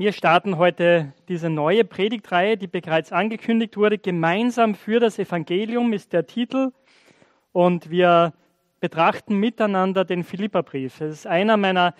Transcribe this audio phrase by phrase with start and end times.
[0.00, 3.98] Wir starten heute diese neue Predigtreihe, die bereits angekündigt wurde.
[3.98, 6.72] Gemeinsam für das Evangelium ist der Titel.
[7.52, 8.32] Und wir
[8.80, 11.02] betrachten miteinander den Philipperbrief.
[11.02, 11.94] Es ist einer meiner,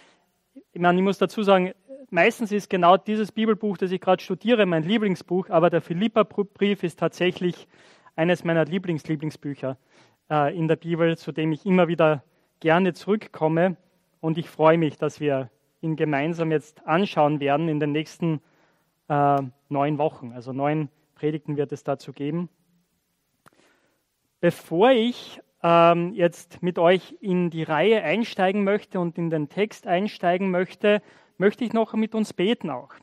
[0.73, 1.73] ich, meine, ich muss dazu sagen,
[2.09, 7.01] meistens ist genau dieses Bibelbuch, das ich gerade studiere, mein Lieblingsbuch, aber der Philipperbrief ist
[7.01, 7.69] tatsächlich
[8.17, 9.77] eines meiner Lieblings-Lieblingsbücher
[10.30, 12.25] äh, in der Bibel, zu dem ich immer wieder
[12.61, 13.77] gerne zurückkomme.
[14.23, 15.51] Und ich freue mich, dass wir
[15.81, 18.41] ihn gemeinsam jetzt anschauen werden in den nächsten
[19.09, 20.33] äh, neun Wochen.
[20.33, 22.48] Also neun Predigten wird es dazu geben.
[24.41, 29.87] Bevor ich ähm, jetzt mit euch in die Reihe einsteigen möchte und in den Text
[29.87, 31.02] einsteigen möchte,
[31.37, 32.95] möchte ich noch mit uns beten auch.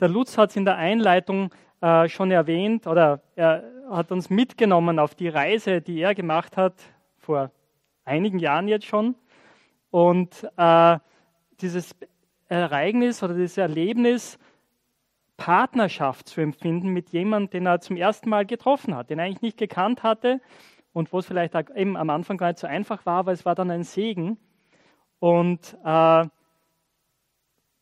[0.00, 1.50] Der Lutz hat es in der Einleitung
[1.80, 6.74] äh, schon erwähnt oder er hat uns mitgenommen auf die Reise, die er gemacht hat
[7.18, 7.50] vor
[8.04, 9.14] einigen Jahren jetzt schon.
[9.90, 10.98] Und äh,
[11.60, 11.94] dieses
[12.48, 14.38] Ereignis oder dieses Erlebnis,
[15.36, 19.42] Partnerschaft zu empfinden mit jemandem, den er zum ersten Mal getroffen hat, den er eigentlich
[19.42, 20.40] nicht gekannt hatte
[20.92, 23.54] und wo es vielleicht eben am Anfang gar nicht so einfach war, aber es war
[23.54, 24.36] dann ein Segen.
[25.20, 26.26] Und äh,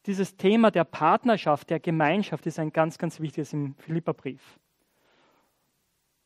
[0.07, 4.59] dieses Thema der Partnerschaft, der Gemeinschaft ist ein ganz, ganz wichtiges im Philipperbrief.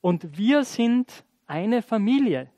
[0.01, 2.51] Und wir sind eine Familie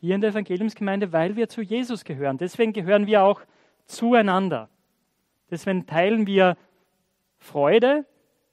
[0.00, 2.38] hier in der Evangeliumsgemeinde, weil wir zu Jesus gehören.
[2.38, 3.42] Deswegen gehören wir auch
[3.84, 4.68] zueinander.
[5.50, 6.56] Deswegen teilen wir
[7.38, 8.04] Freude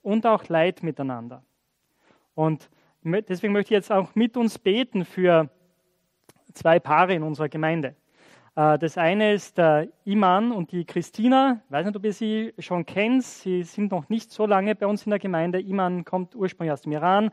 [0.01, 1.43] und auch Leid miteinander.
[2.35, 2.69] Und
[3.03, 5.49] deswegen möchte ich jetzt auch mit uns beten für
[6.53, 7.95] zwei Paare in unserer Gemeinde.
[8.55, 11.61] Äh, das eine ist der Iman und die Christina.
[11.65, 13.23] Ich weiß nicht, ob ihr sie schon kennt.
[13.23, 15.61] Sie sind noch nicht so lange bei uns in der Gemeinde.
[15.61, 17.31] Iman kommt ursprünglich aus dem Iran.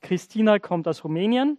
[0.00, 1.58] Christina kommt aus Rumänien.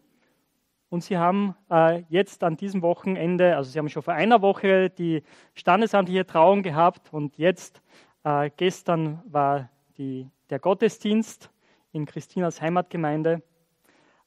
[0.94, 4.92] Und sie haben äh, jetzt an diesem Wochenende, also sie haben schon vor einer Woche
[4.92, 5.24] die
[5.56, 7.82] standesamtliche Trauung gehabt und jetzt,
[8.24, 11.50] äh, gestern war die, der Gottesdienst
[11.94, 13.42] in Christinas Heimatgemeinde.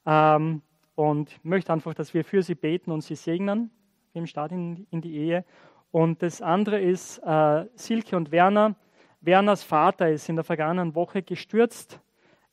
[0.07, 0.61] Ähm,
[0.97, 3.71] und ich möchte einfach, dass wir für sie beten und sie segnen
[4.13, 5.45] im Start in, in die Ehe.
[5.93, 8.75] Und das andere ist äh, Silke und Werner.
[9.21, 12.01] Werners Vater ist in der vergangenen Woche gestürzt.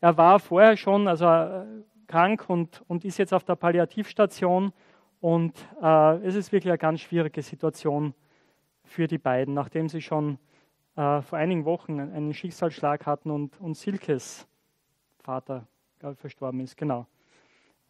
[0.01, 1.65] Er war vorher schon, also äh,
[2.13, 4.72] krank und, und ist jetzt auf der Palliativstation.
[5.19, 8.13] Und äh, es ist wirklich eine ganz schwierige Situation
[8.84, 10.38] für die beiden, nachdem sie schon
[10.96, 14.47] äh, vor einigen Wochen einen Schicksalsschlag hatten und, und Silkes
[15.22, 15.66] Vater
[15.97, 16.78] glaube verstorben ist.
[16.78, 17.07] Genau.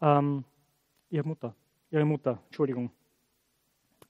[0.01, 0.45] Ähm,
[1.09, 1.53] ihre Mutter,
[1.91, 2.91] ihre Mutter, Entschuldigung.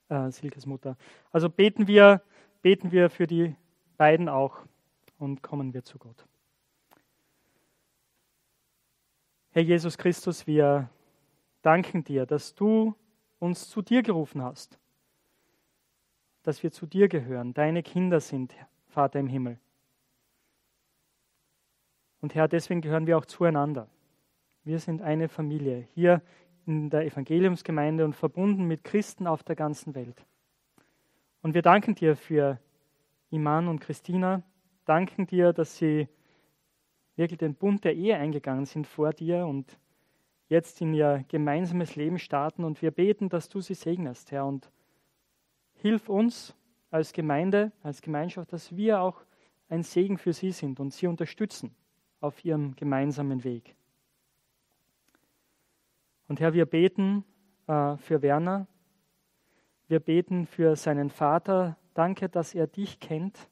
[0.08, 0.96] Äh, Silkes Mutter.
[1.32, 2.22] Also beten wir,
[2.62, 3.56] beten wir für die
[3.96, 4.58] beiden auch
[5.18, 6.24] und kommen wir zu Gott.
[9.54, 10.90] Herr Jesus Christus, wir
[11.62, 12.96] danken dir, dass du
[13.38, 14.80] uns zu dir gerufen hast,
[16.42, 18.52] dass wir zu dir gehören, deine Kinder sind,
[18.88, 19.60] Vater im Himmel.
[22.20, 23.86] Und Herr, deswegen gehören wir auch zueinander.
[24.64, 26.20] Wir sind eine Familie hier
[26.66, 30.26] in der Evangeliumsgemeinde und verbunden mit Christen auf der ganzen Welt.
[31.42, 32.58] Und wir danken dir für
[33.30, 34.42] Iman und Christina,
[34.84, 36.08] danken dir, dass sie
[37.16, 39.78] wirklich den Bund der Ehe eingegangen sind vor dir und
[40.48, 42.64] jetzt in ihr gemeinsames Leben starten.
[42.64, 44.46] Und wir beten, dass du sie segnest, Herr.
[44.46, 44.70] Und
[45.74, 46.54] hilf uns
[46.90, 49.24] als Gemeinde, als Gemeinschaft, dass wir auch
[49.68, 51.74] ein Segen für sie sind und sie unterstützen
[52.20, 53.74] auf ihrem gemeinsamen Weg.
[56.28, 57.24] Und Herr, wir beten
[57.66, 58.66] äh, für Werner.
[59.88, 61.76] Wir beten für seinen Vater.
[61.92, 63.48] Danke, dass er dich kennt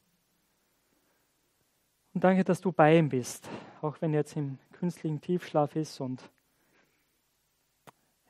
[2.15, 3.49] und danke, dass du bei ihm bist,
[3.81, 6.01] auch wenn er jetzt im künstlichen Tiefschlaf ist.
[6.01, 6.31] Und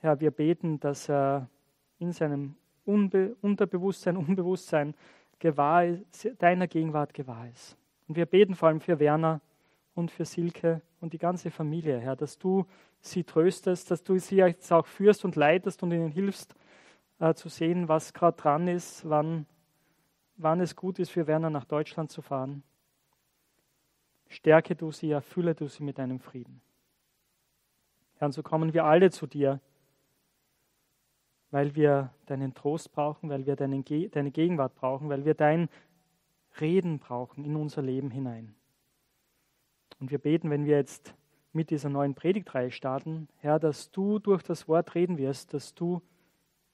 [0.00, 1.48] Herr, wir beten, dass er
[1.98, 2.54] in seinem
[2.84, 4.94] Unbe Unterbewusstsein, Unbewusstsein
[5.38, 7.76] gewahr ist, deiner Gegenwart gewahr ist.
[8.06, 9.40] Und wir beten vor allem für Werner
[9.94, 12.66] und für Silke und die ganze Familie, Herr, dass du
[13.00, 16.54] sie tröstest, dass du sie jetzt auch führst und leitest und ihnen hilfst,
[17.18, 19.46] äh, zu sehen, was gerade dran ist, wann,
[20.36, 22.62] wann es gut ist, für Werner nach Deutschland zu fahren.
[24.32, 26.62] Stärke du sie, erfülle du sie mit deinem Frieden.
[28.14, 29.60] Herr, und so kommen wir alle zu dir,
[31.50, 35.68] weil wir deinen Trost brauchen, weil wir deine, Gegenwart brauchen, weil wir dein
[36.60, 38.54] Reden brauchen in unser Leben hinein.
[40.00, 41.14] Und wir beten, wenn wir jetzt
[41.52, 46.00] mit dieser neuen Predigtreihe starten, Herr, dass du durch das Wort reden wirst, dass du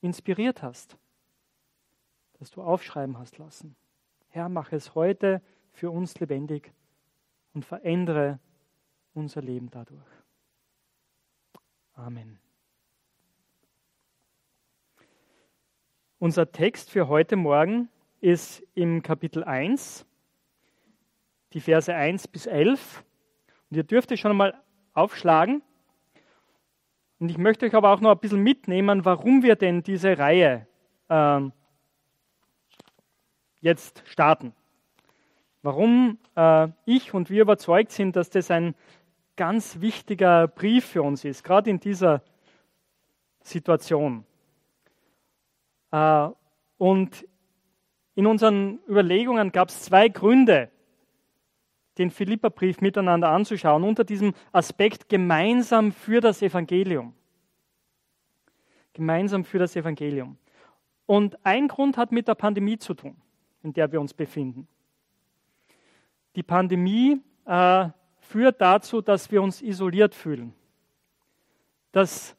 [0.00, 0.96] inspiriert hast,
[2.38, 3.74] dass du aufschreiben hast lassen.
[4.28, 6.72] Herr, mach es heute für uns lebendig
[7.58, 8.38] und verändere
[9.14, 10.06] unser Leben dadurch.
[11.94, 12.38] Amen.
[16.20, 17.88] Unser Text für heute Morgen
[18.20, 20.06] ist im Kapitel 1,
[21.52, 23.04] die Verse 1 bis 11.
[23.70, 24.62] Und ihr dürft es schon mal
[24.94, 25.60] aufschlagen.
[27.18, 30.68] Und ich möchte euch aber auch noch ein bisschen mitnehmen, warum wir denn diese Reihe
[31.08, 31.40] äh,
[33.60, 34.54] jetzt starten.
[35.68, 38.74] Warum äh, ich und wir überzeugt sind, dass das ein
[39.36, 42.22] ganz wichtiger Brief für uns ist, gerade in dieser
[43.42, 44.24] Situation.
[45.90, 46.28] Äh,
[46.78, 47.26] und
[48.14, 50.70] in unseren Überlegungen gab es zwei Gründe,
[51.98, 57.12] den Philipperbrief miteinander anzuschauen, unter diesem Aspekt gemeinsam für das Evangelium.
[58.94, 60.38] Gemeinsam für das Evangelium.
[61.04, 63.20] Und ein Grund hat mit der Pandemie zu tun,
[63.62, 64.66] in der wir uns befinden.
[66.38, 67.88] Die Pandemie äh,
[68.20, 70.54] führt dazu, dass wir uns isoliert fühlen,
[71.90, 72.36] dass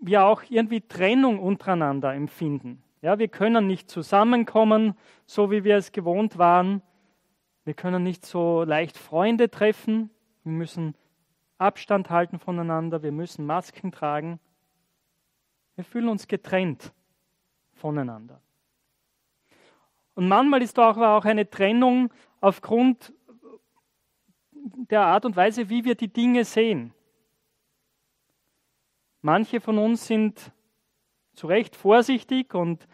[0.00, 2.82] wir auch irgendwie Trennung untereinander empfinden.
[3.02, 4.94] Ja, wir können nicht zusammenkommen,
[5.26, 6.80] so wie wir es gewohnt waren.
[7.64, 10.08] Wir können nicht so leicht Freunde treffen.
[10.42, 10.94] Wir müssen
[11.58, 13.02] Abstand halten voneinander.
[13.02, 14.40] Wir müssen Masken tragen.
[15.74, 16.94] Wir fühlen uns getrennt
[17.74, 18.40] voneinander.
[20.14, 22.10] Und manchmal ist da auch eine Trennung
[22.40, 23.12] aufgrund
[24.90, 26.92] der Art und Weise, wie wir die Dinge sehen.
[29.22, 30.52] Manche von uns sind
[31.34, 32.86] zu Recht vorsichtig und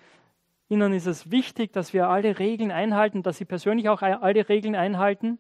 [0.69, 4.75] Ihnen ist es wichtig, dass wir alle Regeln einhalten, dass Sie persönlich auch alle Regeln
[4.75, 5.39] einhalten.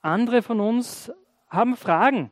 [0.00, 1.12] Andere von uns
[1.48, 2.30] haben Fragen.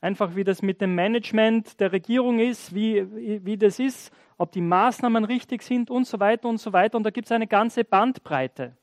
[0.00, 4.60] Einfach wie das mit dem Management der Regierung ist, wie, wie das ist, ob die
[4.60, 6.96] Maßnahmen richtig sind und so weiter und so weiter.
[6.96, 8.76] Und da gibt es eine ganze Bandbreite.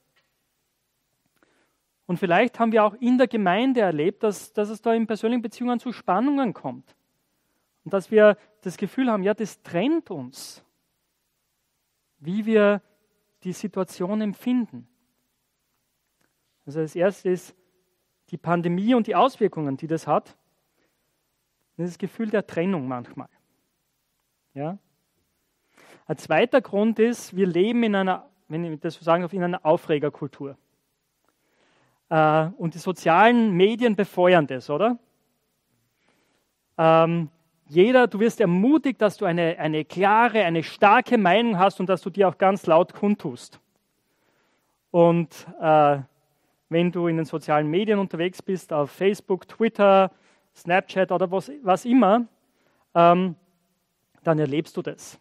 [2.05, 5.41] Und vielleicht haben wir auch in der Gemeinde erlebt, dass, dass es da in persönlichen
[5.41, 6.95] Beziehungen zu Spannungen kommt.
[7.83, 10.63] Und dass wir das Gefühl haben, ja, das trennt uns
[12.21, 12.81] wie wir
[13.43, 14.87] die Situation empfinden.
[16.65, 17.55] Also das erste ist
[18.29, 20.37] die Pandemie und die Auswirkungen, die das hat.
[21.75, 23.27] Das ist das Gefühl der Trennung manchmal.
[24.53, 24.77] Ja?
[26.11, 29.43] Ein zweiter Grund ist, wir leben in einer, wenn ich das so sagen darf, in
[29.43, 30.57] einer Aufregerkultur.
[32.09, 34.99] Äh, und die sozialen Medien befeuern das, oder?
[36.77, 37.29] Ähm,
[37.69, 42.01] jeder, du wirst ermutigt, dass du eine, eine klare, eine starke Meinung hast und dass
[42.01, 43.61] du die auch ganz laut kundtust.
[44.91, 45.99] Und äh,
[46.67, 50.11] wenn du in den sozialen Medien unterwegs bist, auf Facebook, Twitter,
[50.53, 52.25] Snapchat oder was, was immer,
[52.95, 53.37] ähm,
[54.23, 55.17] dann erlebst du das.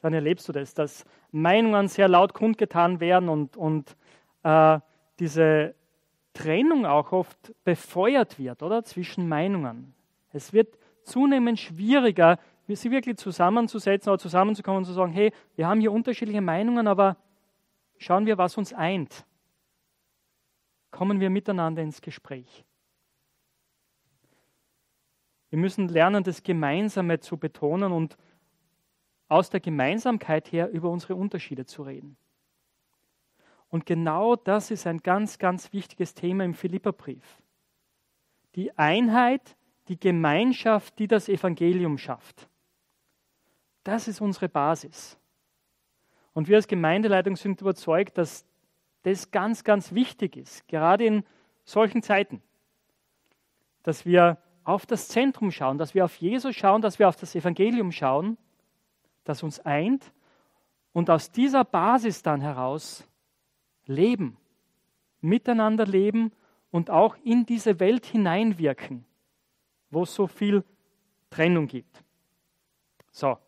[0.00, 3.96] Dann erlebst du das, dass Meinungen sehr laut kundgetan werden und, und
[4.42, 4.78] äh,
[5.18, 5.74] diese
[6.32, 8.84] Trennung auch oft befeuert wird, oder?
[8.84, 9.94] Zwischen Meinungen.
[10.32, 15.80] Es wird zunehmend schwieriger, sie wirklich zusammenzusetzen oder zusammenzukommen und zu sagen, hey, wir haben
[15.80, 17.16] hier unterschiedliche Meinungen, aber
[17.96, 19.24] schauen wir, was uns eint.
[20.90, 22.64] Kommen wir miteinander ins Gespräch.
[25.50, 28.18] Wir müssen lernen, das Gemeinsame zu betonen und
[29.28, 32.16] aus der Gemeinsamkeit her über unsere Unterschiede zu reden.
[33.68, 37.42] Und genau das ist ein ganz, ganz wichtiges Thema im Philipperbrief.
[38.54, 39.56] Die Einheit
[39.88, 42.48] die Gemeinschaft, die das Evangelium schafft.
[43.84, 45.18] Das ist unsere Basis.
[46.34, 48.44] Und wir als Gemeindeleitung sind überzeugt, dass
[49.02, 51.24] das ganz, ganz wichtig ist, gerade in
[51.64, 52.42] solchen Zeiten,
[53.82, 57.34] dass wir auf das Zentrum schauen, dass wir auf Jesus schauen, dass wir auf das
[57.34, 58.36] Evangelium schauen,
[59.28, 60.12] das uns eint
[60.92, 63.06] und aus dieser Basis dann heraus
[63.86, 64.36] leben,
[65.20, 66.32] miteinander leben
[66.70, 69.04] und auch in diese Welt hineinwirken
[69.90, 70.64] wo es so viel
[71.30, 72.04] Trennung gibt.
[73.10, 73.38] So,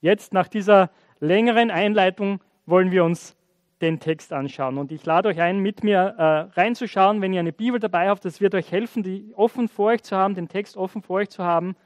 [0.00, 3.36] jetzt nach dieser längeren Einleitung wollen wir uns
[3.80, 4.78] den Text anschauen.
[4.78, 6.22] Und ich lade euch ein, mit mir äh,
[6.58, 8.24] reinzuschauen, wenn ihr eine Bibel dabei habt.
[8.24, 11.30] Das wird euch helfen, die offen vor euch zu haben, den Text offen vor euch
[11.30, 11.76] zu haben.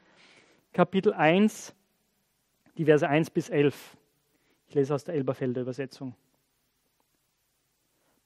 [0.71, 1.75] Kapitel 1,
[2.79, 3.97] die Verse 1 bis 11.
[4.67, 6.15] Ich lese aus der Elberfelder Übersetzung.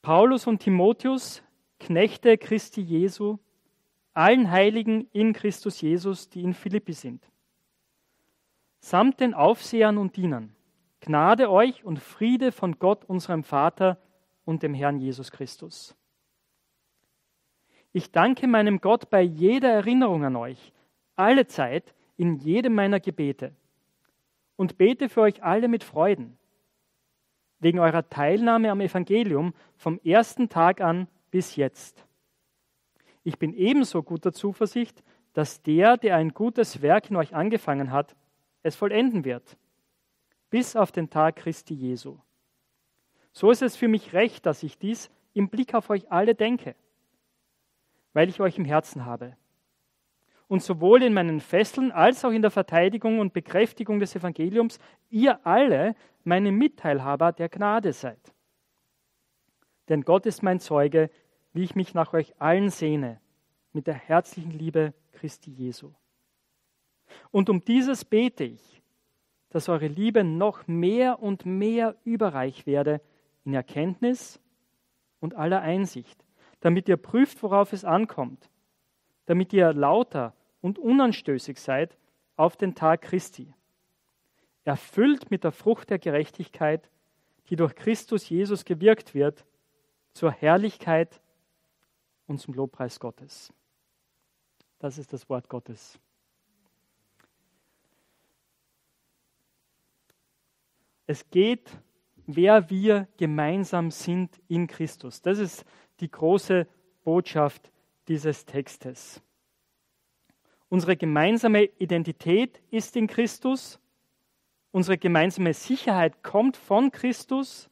[0.04, 1.42] Paulus und Timotheus,
[1.80, 3.40] Knechte Christi Jesu,
[4.14, 7.28] allen Heiligen in Christus Jesus, die in Philippi sind.
[8.80, 10.56] Samt den Aufsehern und Dienern.
[11.02, 13.98] Gnade euch und Friede von Gott, unserem Vater
[14.46, 15.96] und dem Herrn Jesus Christus.
[17.92, 20.74] Ich danke meinem Gott bei jeder Erinnerung an euch,
[21.16, 23.56] alle Zeit, in jedem meiner Gebete,
[24.64, 26.38] und bete für euch alle mit Freuden,
[27.60, 32.06] wegen eurer Teilnahme am Evangelium vom ersten Tag an bis jetzt
[33.24, 35.04] ich bin ebenso guter Zuversicht,
[35.34, 38.16] dass der, der ein gutes Werk in euch angefangen hat,
[38.62, 39.58] es vollenden wird,
[40.50, 42.20] bis auf den Tag Christi Jesu.
[43.32, 46.76] So ist es für mich recht, dass ich dies im Blick auf euch alle denke,
[48.14, 49.36] weil ich euch im Herzen habe.
[50.48, 54.78] Und sowohl in meinen Fesseln als auch in der Verteidigung und Bekräftigung des Evangeliums
[55.10, 58.34] ihr alle meine Mitteilhaber der Gnade seid.
[59.90, 61.10] Denn Gott ist mein Zeuge,
[61.54, 63.20] wie ich mich nach euch allen sehne,
[63.74, 65.92] mit der herzlichen Liebe Christi Jesu.
[67.32, 68.82] Und um dieses bete ich,
[69.50, 73.02] dass eure Liebe noch mehr und mehr überreich werde
[73.46, 74.40] in Erkenntnis
[75.20, 76.26] und aller Einsicht,
[76.60, 78.50] damit ihr prüft, worauf es ankommt,
[79.26, 81.98] damit ihr lauter und unanstößig seid
[82.36, 83.54] auf den Tag Christi,
[84.64, 86.90] erfüllt mit der Frucht der Gerechtigkeit,
[87.50, 89.46] die durch Christus Jesus gewirkt wird,
[90.14, 91.22] zur Herrlichkeit
[92.28, 93.54] und zum Lobpreis Gottes.
[94.80, 96.00] Das ist das Wort Gottes.
[101.06, 101.70] Es geht,
[102.26, 105.22] wer wir gemeinsam sind in Christus.
[105.22, 105.66] Das ist
[106.00, 106.68] die große
[107.04, 107.73] Botschaft
[108.08, 109.22] dieses Textes.
[110.70, 113.80] Unsere gemeinsame Identität ist in Christus.
[114.72, 117.70] Unsere gemeinsame Sicherheit kommt von Christus.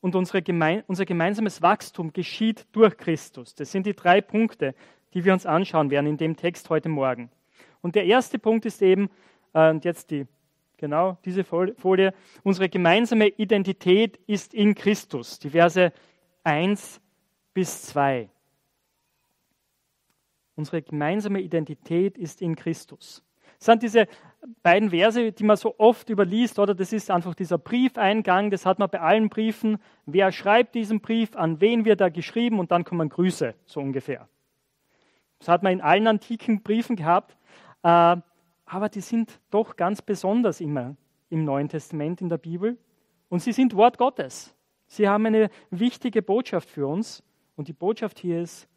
[0.00, 3.54] Und geme unser gemeinsames Wachstum geschieht durch Christus.
[3.54, 4.74] Das sind die drei Punkte,
[5.14, 7.30] die wir uns anschauen werden in dem Text heute Morgen.
[7.82, 9.10] Und der erste Punkt ist eben,
[9.52, 10.26] äh, und jetzt die,
[10.76, 15.38] genau diese Folie, unsere gemeinsame Identität ist in Christus.
[15.38, 15.92] Die Verse
[16.42, 17.00] 1
[17.54, 18.28] bis 2.
[20.54, 23.24] Unsere gemeinsame Identität ist in Christus.
[23.58, 24.08] Das sind diese
[24.62, 26.74] beiden Verse, die man so oft überliest, oder?
[26.74, 29.78] Das ist einfach dieser Briefeingang, das hat man bei allen Briefen.
[30.04, 34.28] Wer schreibt diesen Brief, an wen wird er geschrieben und dann kommen Grüße, so ungefähr.
[35.38, 37.36] Das hat man in allen antiken Briefen gehabt,
[37.82, 38.16] äh,
[38.66, 40.96] aber die sind doch ganz besonders immer
[41.30, 42.76] im Neuen Testament in der Bibel
[43.28, 44.54] und sie sind Wort Gottes.
[44.86, 47.22] Sie haben eine wichtige Botschaft für uns
[47.56, 48.68] und die Botschaft hier ist,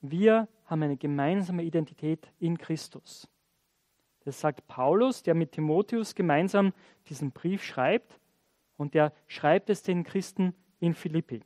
[0.00, 3.28] wir haben eine gemeinsame Identität in Christus.
[4.24, 6.72] Das sagt Paulus, der mit Timotheus gemeinsam
[7.08, 8.20] diesen Brief schreibt
[8.76, 11.42] und der schreibt es den Christen in Philippi.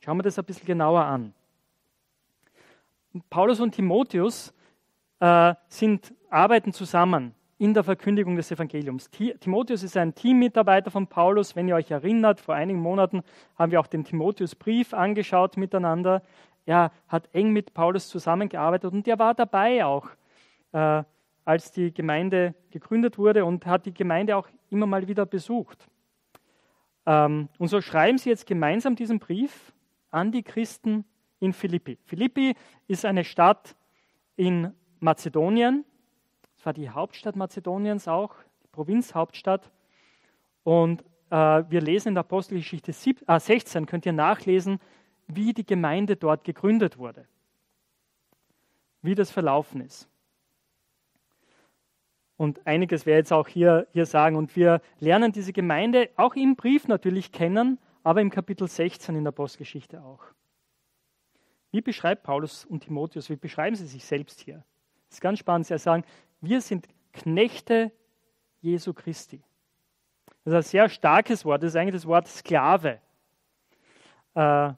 [0.00, 1.34] Schauen wir das ein bisschen genauer an.
[3.30, 4.54] Paulus und Timotheus
[5.20, 9.10] äh, sind, arbeiten zusammen in der Verkündigung des Evangeliums.
[9.10, 11.56] Timotheus ist ein Teammitarbeiter von Paulus.
[11.56, 13.22] Wenn ihr euch erinnert, vor einigen Monaten
[13.56, 16.22] haben wir auch den Timotheusbrief angeschaut miteinander.
[16.68, 20.08] Er hat eng mit Paulus zusammengearbeitet und er war dabei auch,
[20.72, 21.02] äh,
[21.44, 25.88] als die Gemeinde gegründet wurde und hat die Gemeinde auch immer mal wieder besucht.
[27.06, 29.72] Ähm, und so schreiben sie jetzt gemeinsam diesen Brief
[30.10, 31.04] an die Christen
[31.40, 31.98] in Philippi.
[32.04, 32.54] Philippi
[32.86, 33.74] ist eine Stadt
[34.36, 35.84] in Mazedonien
[36.58, 38.34] es war die Hauptstadt Mazedoniens auch,
[38.64, 39.70] die Provinzhauptstadt.
[40.64, 41.36] Und äh,
[41.68, 44.80] wir lesen in der Apostelgeschichte 16, äh, könnt ihr nachlesen,
[45.28, 47.26] wie die Gemeinde dort gegründet wurde,
[49.02, 50.08] wie das verlaufen ist.
[52.36, 54.36] Und einiges werde jetzt auch hier, hier sagen.
[54.36, 59.24] Und wir lernen diese Gemeinde auch im Brief natürlich kennen, aber im Kapitel 16 in
[59.24, 60.22] der Apostelgeschichte auch.
[61.72, 64.64] Wie beschreibt Paulus und Timotheus, wie beschreiben sie sich selbst hier?
[65.08, 65.66] Das ist ganz spannend.
[65.66, 66.04] Sie sagen,
[66.40, 67.90] wir sind Knechte
[68.60, 69.42] Jesu Christi.
[70.44, 73.00] Das ist ein sehr starkes Wort, das ist eigentlich das Wort Sklave.
[74.34, 74.72] Äh,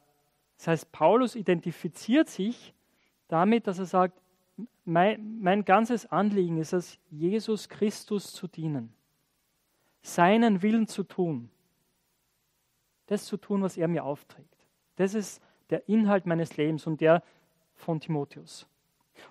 [0.61, 2.75] das heißt, Paulus identifiziert sich
[3.29, 4.21] damit, dass er sagt,
[4.85, 8.93] mein, mein ganzes Anliegen ist es, Jesus Christus zu dienen,
[10.03, 11.49] seinen Willen zu tun,
[13.07, 14.55] das zu tun, was er mir aufträgt.
[14.97, 17.23] Das ist der Inhalt meines Lebens und der
[17.73, 18.67] von Timotheus.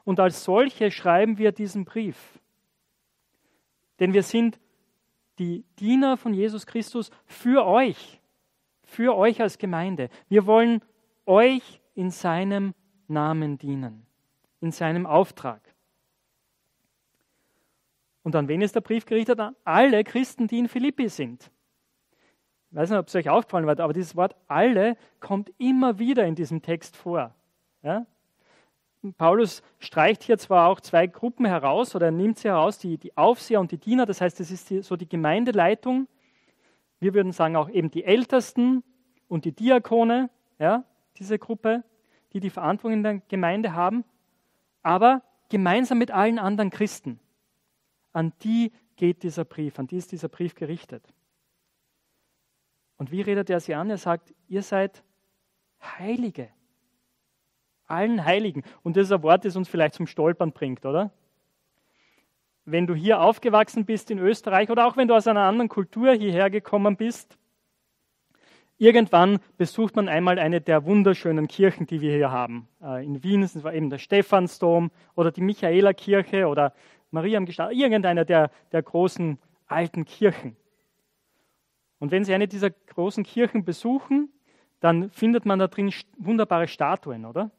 [0.05, 2.39] Und als solche schreiben wir diesen Brief.
[3.99, 4.59] Denn wir sind
[5.37, 8.19] die Diener von Jesus Christus für euch,
[8.81, 10.09] für euch als Gemeinde.
[10.27, 10.81] Wir wollen
[11.29, 12.73] euch in seinem
[13.07, 14.05] Namen dienen,
[14.59, 15.61] in seinem Auftrag.
[18.23, 19.39] Und an wen ist der Brief gerichtet?
[19.39, 21.49] An alle Christen, die in Philippi sind.
[22.71, 26.25] Ich weiß nicht, ob es euch aufgefallen wird, aber dieses Wort alle kommt immer wieder
[26.25, 27.33] in diesem Text vor.
[27.81, 28.05] Ja?
[29.17, 33.15] Paulus streicht hier zwar auch zwei Gruppen heraus oder er nimmt sie heraus, die, die
[33.17, 36.07] Aufseher und die Diener, das heißt, das ist die, so die Gemeindeleitung.
[36.99, 38.83] Wir würden sagen auch eben die Ältesten
[39.27, 40.83] und die Diakone, ja,
[41.19, 41.83] diese Gruppe,
[42.33, 44.03] die die Verantwortung in der Gemeinde haben,
[44.81, 47.19] aber gemeinsam mit allen anderen Christen.
[48.13, 51.13] An die geht dieser Brief, an die ist dieser Brief gerichtet.
[52.97, 53.89] Und wie redet er sie an?
[53.89, 55.03] Er sagt, ihr seid
[55.81, 56.49] Heilige
[57.89, 58.63] allen Heiligen.
[58.83, 61.11] Und das ist ein Wort, das uns vielleicht zum Stolpern bringt, oder?
[62.65, 66.13] Wenn du hier aufgewachsen bist in Österreich oder auch wenn du aus einer anderen Kultur
[66.13, 67.37] hierher gekommen bist,
[68.81, 72.69] Irgendwann besucht man einmal eine der wunderschönen Kirchen, die wir hier haben.
[72.81, 76.73] Äh, in Wien ist es eben der Stephansdom oder die Michaelerkirche oder
[77.11, 80.55] Maria am Gestalt, irgendeiner der, der großen alten Kirchen.
[81.99, 84.29] Und wenn Sie eine dieser großen Kirchen besuchen,
[84.79, 87.51] dann findet man da drin wunderbare Statuen, oder?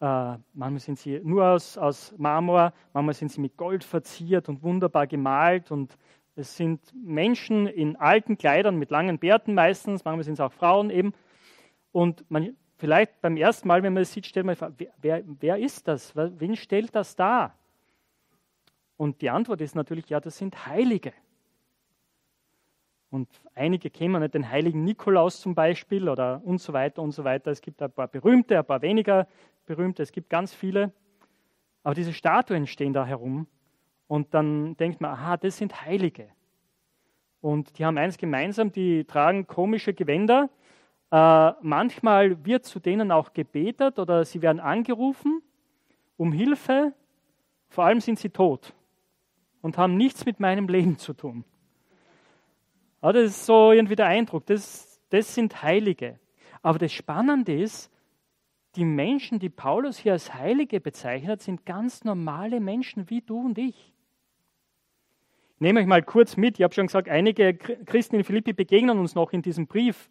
[0.00, 4.62] Äh, manchmal sind sie nur aus, aus Marmor, manchmal sind sie mit Gold verziert und
[4.62, 5.70] wunderbar gemalt.
[5.70, 5.98] Und
[6.38, 10.88] es sind Menschen in alten Kleidern mit langen Bärten meistens, manchmal sind es auch Frauen
[10.90, 11.12] eben.
[11.90, 15.58] Und man, vielleicht beim ersten Mal, wenn man es sieht, stellt man sich wer, wer,
[15.58, 16.14] ist das?
[16.14, 17.58] Wen stellt das dar?
[18.96, 21.12] Und die Antwort ist natürlich, ja, das sind Heilige.
[23.10, 27.24] Und einige kennen nicht den heiligen Nikolaus zum Beispiel oder und so weiter und so
[27.24, 27.50] weiter.
[27.50, 29.26] Es gibt ein paar berühmte, ein paar weniger
[29.66, 30.92] berühmte, es gibt ganz viele.
[31.82, 33.48] Aber diese Statuen stehen da herum
[34.08, 36.28] und dann denkt man, aha, das sind Heilige.
[37.40, 40.50] Und die haben eins gemeinsam, die tragen komische Gewänder.
[41.12, 45.42] Äh, manchmal wird zu denen auch gebetet oder sie werden angerufen
[46.18, 46.92] um Hilfe.
[47.68, 48.74] Vor allem sind sie tot
[49.62, 51.44] und haben nichts mit meinem Leben zu tun.
[53.02, 56.18] Ja, das ist so irgendwie der Eindruck, das, das sind Heilige.
[56.60, 57.90] Aber das Spannende ist,
[58.74, 63.56] die Menschen, die Paulus hier als Heilige bezeichnet, sind ganz normale Menschen wie du und
[63.56, 63.94] ich.
[65.60, 66.58] Nehme euch mal kurz mit.
[66.58, 70.08] Ich habe schon gesagt, einige Christen in Philippi begegnen uns noch in diesem Brief.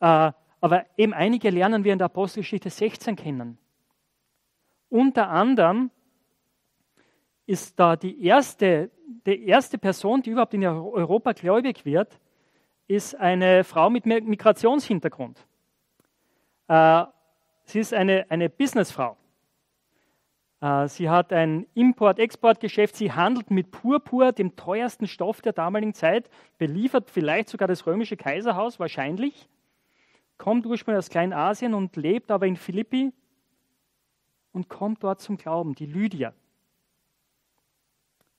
[0.00, 3.58] Äh, aber eben einige lernen wir in der Apostelgeschichte 16 kennen.
[4.88, 5.90] Unter anderem
[7.46, 8.90] ist da die erste,
[9.26, 12.18] die erste Person, die überhaupt in Europa gläubig wird,
[12.86, 15.46] ist eine Frau mit Migrationshintergrund.
[16.68, 17.04] Äh,
[17.64, 19.16] Sie ist eine, eine Businessfrau.
[20.60, 22.96] Äh, sie hat ein Import-Export-Geschäft.
[22.96, 28.16] Sie handelt mit Purpur, dem teuersten Stoff der damaligen Zeit, beliefert vielleicht sogar das römische
[28.16, 29.48] Kaiserhaus, wahrscheinlich.
[30.38, 33.12] Kommt ursprünglich aus Kleinasien und lebt aber in Philippi
[34.52, 36.32] und kommt dort zum Glauben, die Lydia.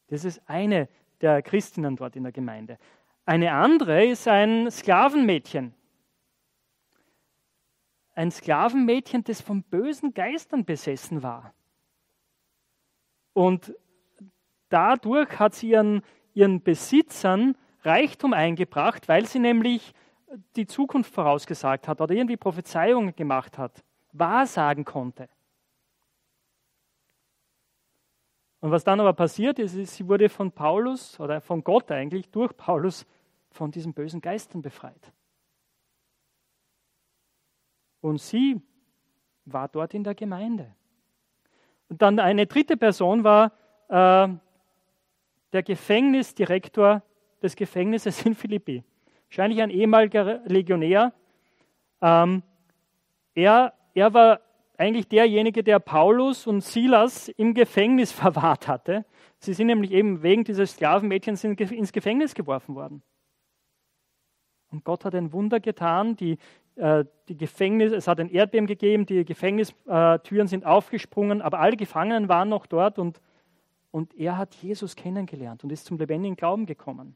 [0.08, 0.90] Das ist eine
[1.22, 2.78] der Christinnen dort in der Gemeinde.
[3.26, 5.74] Eine andere ist ein Sklavenmädchen,
[8.14, 11.54] ein Sklavenmädchen, das von bösen Geistern besessen war.
[13.34, 13.74] Und
[14.70, 16.02] dadurch hat sie ihren,
[16.34, 19.94] ihren Besitzern Reichtum eingebracht, weil sie nämlich
[20.56, 25.28] die Zukunft vorausgesagt hat oder irgendwie Prophezeiungen gemacht hat, wahrsagen konnte.
[28.60, 32.30] Und was dann aber passiert ist, ist, sie wurde von Paulus oder von Gott eigentlich
[32.30, 33.08] durch Paulus
[33.50, 35.12] von diesen bösen Geistern befreit.
[38.02, 38.62] Und sie
[39.46, 40.76] war dort in der Gemeinde.
[41.92, 43.52] Und dann eine dritte Person war
[43.90, 44.30] äh,
[45.52, 47.04] der Gefängnisdirektor
[47.44, 48.82] des Gefängnisses in Philippi.
[49.28, 51.12] Wahrscheinlich ein ehemaliger Legionär.
[52.02, 52.44] Ähm,
[53.36, 54.40] er, er war
[54.78, 59.04] eigentlich derjenige, der Paulus und Silas im Gefängnis verwahrt hatte.
[59.40, 63.04] Sie sind nämlich eben wegen dieses Sklavenmädchens ins Gefängnis geworfen worden.
[64.72, 66.16] Und Gott hat ein Wunder getan.
[66.16, 66.38] Die,
[66.76, 72.50] die Gefängnis, es hat ein Erdbeben gegeben, die Gefängnistüren sind aufgesprungen, aber alle Gefangenen waren
[72.50, 73.22] noch dort und,
[73.92, 77.16] und er hat Jesus kennengelernt und ist zum lebendigen Glauben gekommen.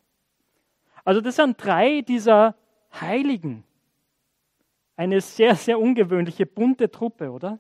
[1.03, 2.55] Also das sind drei dieser
[2.99, 3.63] Heiligen.
[4.97, 7.59] Eine sehr, sehr ungewöhnliche, bunte Truppe, oder?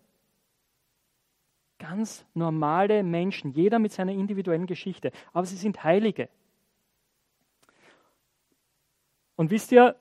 [1.77, 6.29] Ganz normale Menschen, jeder mit seiner individuellen Geschichte, aber sie sind Heilige.
[9.35, 9.95] Und wisst ihr,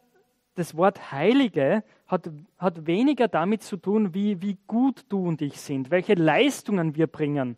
[0.55, 5.61] das Wort Heilige hat, hat weniger damit zu tun, wie, wie gut du und ich
[5.61, 7.57] sind, welche Leistungen wir bringen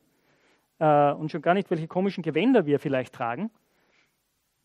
[0.78, 3.50] äh, und schon gar nicht, welche komischen Gewänder wir vielleicht tragen.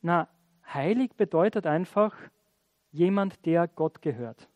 [0.02, 0.28] Na,
[0.74, 2.16] heilig bedeutet einfach
[2.92, 4.48] jemand, der Gott gehört.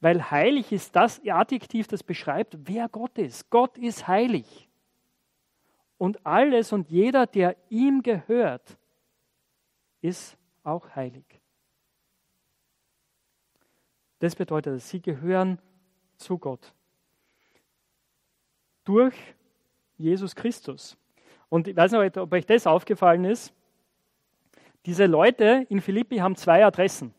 [0.00, 3.50] Weil heilig ist das Adjektiv, das beschreibt, wer Gott ist.
[3.50, 4.68] Gott ist heilig.
[5.96, 8.78] Und alles und jeder, der ihm gehört,
[10.00, 11.37] ist auch heilig.
[14.18, 15.58] Das bedeutet, sie gehören
[16.16, 16.72] zu Gott.
[18.84, 19.14] Durch
[19.96, 20.96] Jesus Christus.
[21.48, 23.52] Und ich weiß nicht, ob euch das aufgefallen ist.
[24.86, 27.14] Diese Leute in Philippi haben zwei Adressen.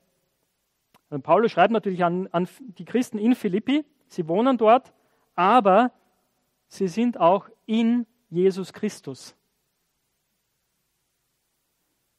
[1.10, 4.94] Und Paulus schreibt natürlich an, an die Christen in Philippi, sie wohnen dort,
[5.36, 5.92] aber
[6.68, 9.36] sie sind auch in Jesus Christus.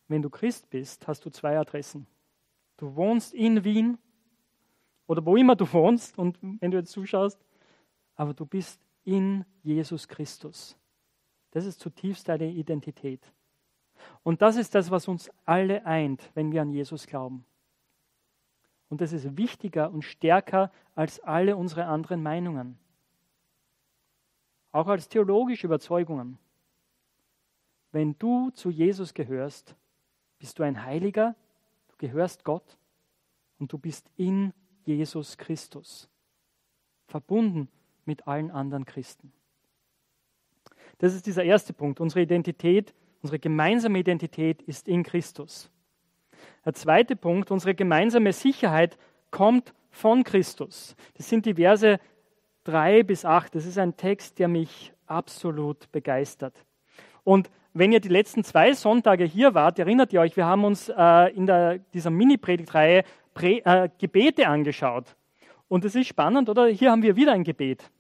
[0.09, 2.07] Wenn du Christ bist, hast du zwei Adressen.
[2.77, 3.99] Du wohnst in Wien
[5.11, 7.45] oder wo immer du wohnst und wenn du jetzt zuschaust,
[8.15, 10.77] aber du bist in Jesus Christus.
[11.51, 13.21] Das ist zutiefst deine Identität.
[14.23, 17.45] Und das ist das, was uns alle eint, wenn wir an Jesus glauben.
[18.89, 22.79] Und das ist wichtiger und stärker als alle unsere anderen Meinungen.
[24.71, 26.39] Auch als theologische Überzeugungen.
[27.91, 29.75] Wenn du zu Jesus gehörst,
[30.39, 31.35] bist du ein Heiliger,
[31.89, 32.79] du gehörst Gott
[33.59, 34.53] und du bist in
[34.97, 36.09] Jesus Christus,
[37.07, 37.69] verbunden
[38.05, 39.33] mit allen anderen Christen.
[40.99, 42.01] Das ist dieser erste Punkt.
[42.01, 45.71] Unsere Identität, unsere gemeinsame Identität ist in Christus.
[46.65, 48.99] Der zweite Punkt, unsere gemeinsame Sicherheit
[49.31, 50.95] kommt von Christus.
[51.15, 51.99] Das sind die Verse
[52.65, 53.55] 3 bis 8.
[53.55, 56.65] Das ist ein Text, der mich absolut begeistert.
[57.25, 60.89] Und wenn ihr die letzten zwei Sonntage hier wart, erinnert ihr euch, wir haben uns
[60.89, 65.17] äh, in der, dieser Mini-Predigtreihe Prä, äh, Gebete angeschaut.
[65.69, 66.67] Und es ist spannend, oder?
[66.67, 67.91] Hier haben wir wieder ein Gebet.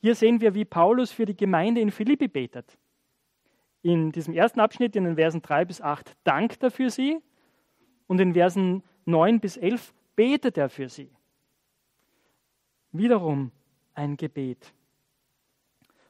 [0.00, 2.76] Hier sehen wir, wie Paulus für die Gemeinde in Philippi betet.
[3.82, 7.18] In diesem ersten Abschnitt, in den Versen 3 bis 8, dankt er für sie
[8.06, 11.10] und in Versen 9 bis 11 betet er für sie.
[12.92, 13.52] Wiederum
[13.94, 14.72] ein Gebet.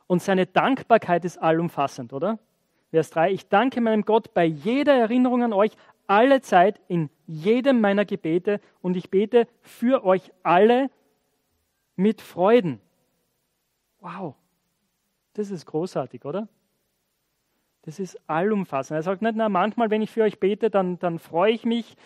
[0.06, 2.38] Und seine Dankbarkeit ist allumfassend, oder?
[2.90, 5.72] Vers 3, ich danke meinem Gott bei jeder Erinnerung an euch,
[6.06, 10.90] alle Zeit in jedem meiner Gebete und ich bete für euch alle
[11.96, 12.80] mit Freuden.
[14.00, 14.34] Wow,
[15.34, 16.48] das ist großartig, oder?
[17.82, 18.96] Das ist allumfassend.
[18.96, 21.96] Er sagt nicht, na, manchmal, wenn ich für euch bete, dann, dann freue ich mich.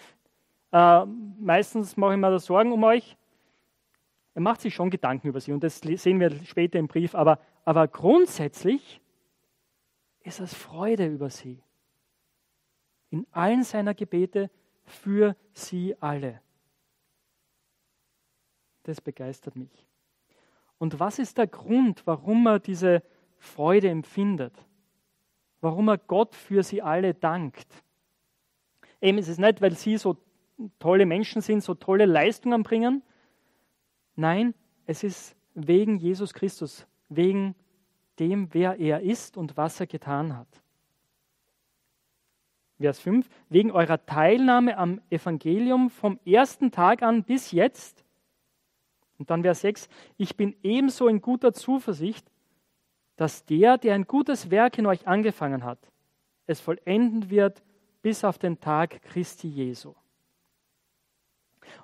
[0.72, 1.06] Äh,
[1.38, 3.16] meistens mache ich mir da Sorgen um euch.
[4.34, 7.14] Er macht sich schon Gedanken über sie und das sehen wir später im Brief.
[7.14, 9.00] Aber, aber grundsätzlich
[10.22, 11.62] ist es Freude über sie.
[13.10, 14.50] In allen seiner Gebete
[14.84, 16.40] für sie alle.
[18.84, 19.88] Das begeistert mich.
[20.78, 23.02] Und was ist der Grund, warum er diese
[23.36, 24.54] Freude empfindet?
[25.60, 27.66] warum er Gott für sie alle dankt.
[29.00, 30.16] Eben ist es nicht, weil sie so
[30.78, 33.02] tolle Menschen sind, so tolle Leistungen bringen.
[34.16, 34.54] Nein,
[34.86, 37.54] es ist wegen Jesus Christus, wegen
[38.18, 40.48] dem, wer er ist und was er getan hat.
[42.80, 48.04] Vers 5, wegen eurer Teilnahme am Evangelium vom ersten Tag an bis jetzt.
[49.18, 52.26] Und dann Vers 6, ich bin ebenso in guter Zuversicht,
[53.16, 55.78] dass der, der ein gutes Werk in euch angefangen hat,
[56.46, 57.62] es vollenden wird
[58.00, 59.94] bis auf den Tag Christi Jesu.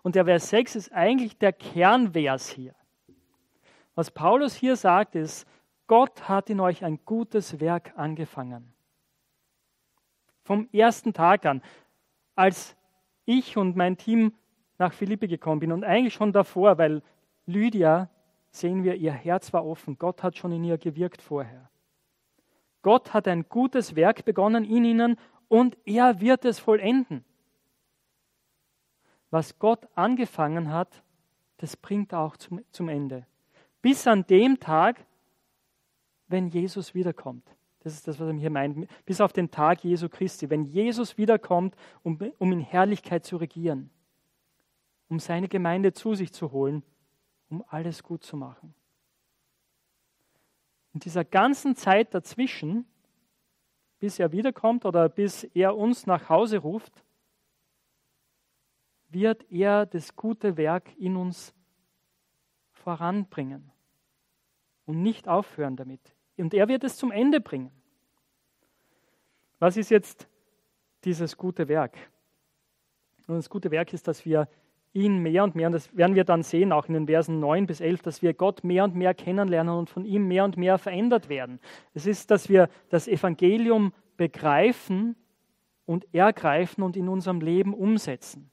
[0.03, 2.75] Und der Vers 6 ist eigentlich der Kernvers hier.
[3.95, 5.47] Was Paulus hier sagt, ist,
[5.87, 8.73] Gott hat in euch ein gutes Werk angefangen.
[10.47, 11.61] Vom ersten Tag an,
[12.37, 12.77] als
[13.25, 14.33] ich und mein Team
[14.79, 17.03] nach Philippi gekommen bin und eigentlich schon davor, weil
[17.47, 18.09] Lydia
[18.51, 19.99] sehen wir, ihr Herz war offen.
[19.99, 21.69] Gott hat schon in ihr gewirkt vorher.
[22.83, 25.17] Gott hat ein gutes Werk begonnen in ihnen
[25.49, 27.25] und er wird es vollenden.
[29.31, 31.03] Was Gott angefangen hat,
[31.57, 33.27] das bringt auch zum, zum Ende.
[33.83, 35.05] Bis an dem Tag,
[36.29, 37.56] wenn Jesus wiederkommt.
[37.87, 38.89] Das ist das, was er hier meint.
[39.05, 40.51] Bis auf den Tag Jesu Christi.
[40.51, 43.91] Wenn Jesus wiederkommt, um, um in Herrlichkeit zu regieren,
[45.09, 46.83] um seine Gemeinde zu sich zu holen
[47.49, 48.75] um alles gut zu machen.
[50.95, 52.87] In dieser ganzen Zeit dazwischen,
[53.99, 57.05] bis er wiederkommt oder bis er uns nach Hause ruft,
[59.09, 61.55] wird er das gute Werk in uns
[62.73, 63.71] voranbringen
[64.85, 66.16] und nicht aufhören damit.
[66.37, 67.71] Und er wird es zum Ende bringen.
[69.59, 70.29] Was ist jetzt
[71.05, 71.97] dieses gute Werk?
[73.27, 74.49] Und das gute Werk ist, dass wir
[74.93, 77.67] ihn mehr und mehr, und das werden wir dann sehen, auch in den Versen 9
[77.67, 80.79] bis 11, dass wir Gott mehr und mehr kennenlernen und von ihm mehr und mehr
[80.79, 81.61] verändert werden.
[81.93, 85.17] Es ist, dass wir das Evangelium begreifen
[85.85, 88.51] und ergreifen und in unserem Leben umsetzen.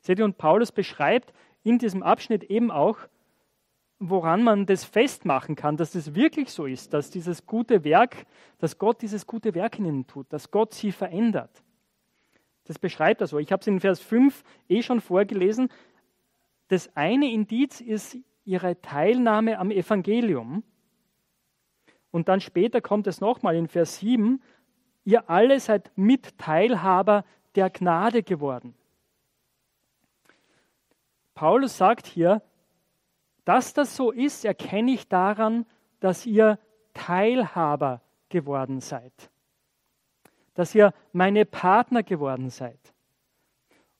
[0.00, 2.98] Seht ihr, und Paulus beschreibt in diesem Abschnitt eben auch,
[4.10, 8.26] woran man das festmachen kann, dass das wirklich so ist, dass dieses gute Werk,
[8.58, 11.62] dass Gott dieses gute Werk in ihnen tut, dass Gott sie verändert.
[12.64, 13.38] Das beschreibt er so.
[13.38, 15.68] Ich habe es in Vers 5 eh schon vorgelesen.
[16.68, 20.62] Das eine Indiz ist ihre Teilnahme am Evangelium.
[22.10, 24.42] Und dann später kommt es nochmal in Vers 7.
[25.04, 28.74] Ihr alle seid Mitteilhaber der Gnade geworden.
[31.34, 32.42] Paulus sagt hier,
[33.44, 35.66] dass das so ist, erkenne ich daran,
[36.00, 36.58] dass ihr
[36.92, 39.12] Teilhaber geworden seid
[40.54, 42.78] dass ihr meine Partner geworden seid.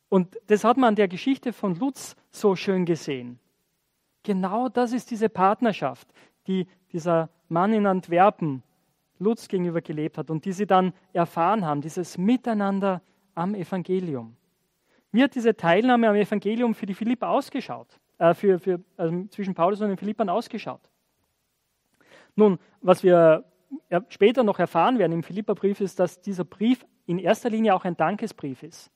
[0.08, 3.40] Und das hat man an der Geschichte von Lutz so schön gesehen.
[4.22, 6.08] Genau das ist diese Partnerschaft,
[6.46, 8.62] die dieser Mann in Antwerpen
[9.18, 13.02] Lutz gegenüber gelebt hat und die sie dann erfahren haben, dieses Miteinander
[13.34, 14.36] am Evangelium.
[15.10, 18.00] Wie hat diese Teilnahme am Evangelium für die Philipper ausgeschaut?
[18.18, 20.90] Äh, für, für, also zwischen Paulus und den Philippern ausgeschaut?
[22.36, 23.44] Nun, was wir
[24.08, 27.96] später noch erfahren werden im Philipperbrief, ist, dass dieser Brief in erster Linie auch ein
[27.96, 28.90] Dankesbrief ist.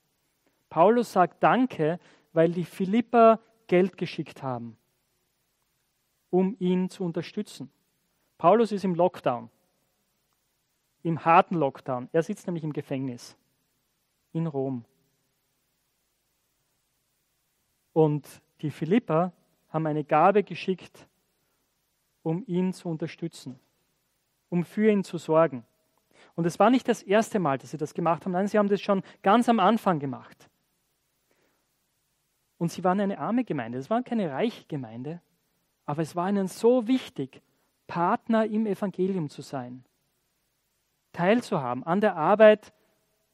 [0.70, 1.98] Paulus sagt Danke,
[2.32, 4.76] weil die Philipper Geld geschickt haben,
[6.30, 7.70] um ihn zu unterstützen.
[8.38, 9.50] Paulus ist im Lockdown,
[11.02, 12.08] im harten Lockdown.
[12.12, 13.36] Er sitzt nämlich im Gefängnis
[14.32, 14.84] in Rom.
[17.92, 18.26] Und
[18.62, 19.32] die Philipper
[19.68, 21.06] haben eine Gabe geschickt,
[22.22, 23.58] um ihn zu unterstützen,
[24.48, 25.64] um für ihn zu sorgen.
[26.34, 28.68] Und es war nicht das erste Mal, dass sie das gemacht haben, nein, sie haben
[28.68, 30.48] das schon ganz am Anfang gemacht.
[32.58, 35.20] Und sie waren eine arme Gemeinde, es war keine reiche Gemeinde,
[35.86, 37.40] aber es war ihnen so wichtig,
[37.86, 39.84] Partner im Evangelium zu sein,
[41.12, 42.72] teilzuhaben an der Arbeit,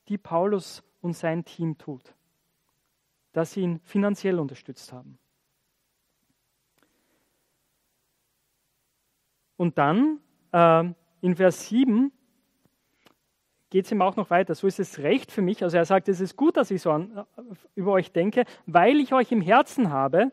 [0.08, 2.14] die Paulus und sein Team tut,
[3.34, 5.18] dass sie ihn finanziell unterstützt haben.
[9.56, 10.20] Und dann
[10.52, 10.84] äh,
[11.20, 12.10] in Vers 7
[13.70, 14.54] geht es ihm auch noch weiter.
[14.54, 15.62] So ist es recht für mich.
[15.62, 17.42] Also er sagt, es ist gut, dass ich so an, äh,
[17.74, 20.32] über euch denke, weil ich euch im Herzen habe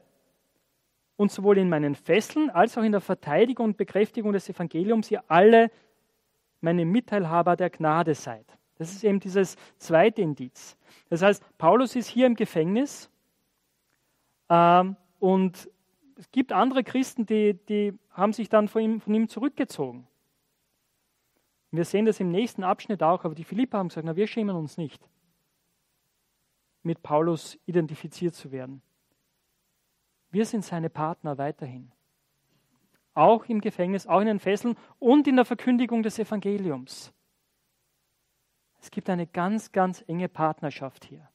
[1.17, 5.23] und sowohl in meinen Fesseln als auch in der Verteidigung und Bekräftigung des Evangeliums ihr
[5.27, 5.71] alle
[6.61, 8.45] meine Mitteilhaber der Gnade seid.
[8.75, 10.77] Das ist eben dieses zweite Indiz.
[11.12, 13.12] Das heißt, Paulus ist hier im Gefängnis
[14.47, 15.69] ähm, und
[16.15, 20.08] es gibt andere Christen, die, die haben sich dann von ihm, von ihm zurückgezogen.
[21.69, 24.56] Wir sehen das im nächsten Abschnitt auch, aber die Philipper haben gesagt, na, wir schämen
[24.56, 25.06] uns nicht,
[26.82, 28.82] mit Paulus identifiziert zu werden.
[30.30, 31.91] Wir sind seine Partner weiterhin.
[33.13, 37.12] Auch im Gefängnis, auch in den Fesseln und in der Verkündigung des Evangeliums.
[38.82, 41.30] Es gibt eine ganz, ganz enge Partnerschaft hier.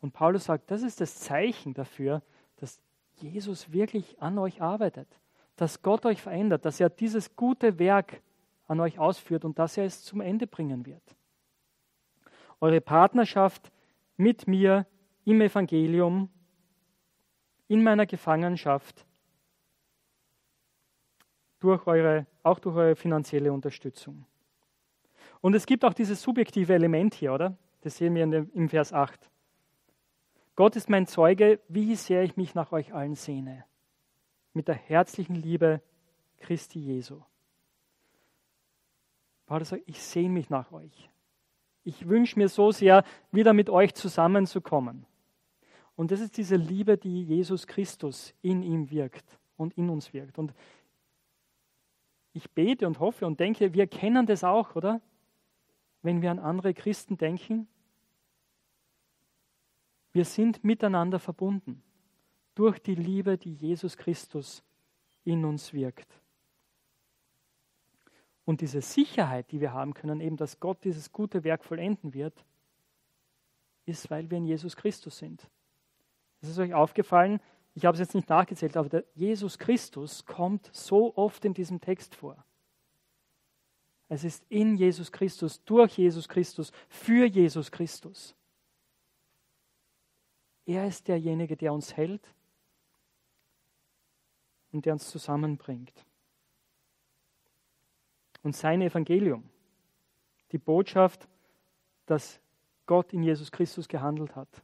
[0.00, 2.20] Und Paulus sagt, das ist das Zeichen dafür,
[2.56, 2.82] dass
[3.14, 5.08] Jesus wirklich an euch arbeitet,
[5.56, 8.20] dass Gott euch verändert, dass er dieses gute Werk
[8.66, 11.02] an euch ausführt und dass er es zum Ende bringen wird.
[12.60, 13.70] Eure Partnerschaft
[14.16, 14.86] mit mir
[15.24, 16.28] im Evangelium,
[17.68, 19.06] in meiner Gefangenschaft,
[21.60, 24.26] durch eure, auch durch eure finanzielle Unterstützung.
[25.44, 27.54] Und es gibt auch dieses subjektive Element hier, oder?
[27.82, 29.28] Das sehen wir dem, im Vers 8.
[30.56, 33.66] Gott ist mein Zeuge, wie sehr ich mich nach euch allen sehne.
[34.54, 35.82] Mit der herzlichen Liebe
[36.38, 37.20] Christi Jesu.
[39.44, 41.10] Paulus sagt, ich sehne mich nach euch.
[41.82, 45.04] Ich wünsche mir so sehr, wieder mit euch zusammenzukommen.
[45.94, 50.38] Und das ist diese Liebe, die Jesus Christus in ihm wirkt und in uns wirkt.
[50.38, 50.54] Und
[52.32, 55.02] ich bete und hoffe und denke, wir kennen das auch, oder?
[56.04, 57.66] Wenn wir an andere Christen denken.
[60.12, 61.82] Wir sind miteinander verbunden
[62.54, 64.62] durch die Liebe, die Jesus Christus
[65.24, 66.20] in uns wirkt.
[68.44, 72.44] Und diese Sicherheit, die wir haben können, eben, dass Gott dieses gute Werk vollenden wird,
[73.86, 75.48] ist, weil wir in Jesus Christus sind.
[76.42, 77.40] Es ist euch aufgefallen,
[77.72, 82.14] ich habe es jetzt nicht nachgezählt, aber Jesus Christus kommt so oft in diesem Text
[82.14, 82.44] vor.
[84.08, 88.34] Es ist in Jesus Christus, durch Jesus Christus, für Jesus Christus.
[90.66, 92.34] Er ist derjenige, der uns hält
[94.72, 96.04] und der uns zusammenbringt
[98.44, 99.42] und sein Evangelium.
[100.52, 101.26] Die Botschaft,
[102.06, 102.40] dass
[102.86, 104.62] Gott in Jesus Christus gehandelt hat,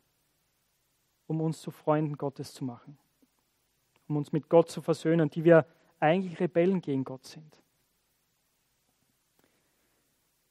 [1.26, 2.98] um uns zu Freunden Gottes zu machen,
[4.06, 5.66] um uns mit Gott zu versöhnen, die wir
[5.98, 7.60] eigentlich Rebellen gegen Gott sind.